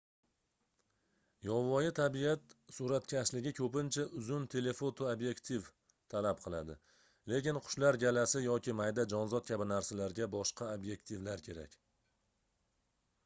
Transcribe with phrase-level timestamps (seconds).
[1.47, 5.67] yovvoyi tabiat suratkashligi koʻpincha uzun telefoto obyektiv
[6.13, 6.77] talab qiladi
[7.33, 11.77] lekin qushlar galasi yoki mayda jonzot kabi narsalarga boshqa obyektivlar kerak